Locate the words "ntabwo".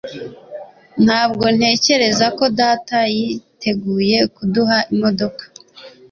1.05-1.45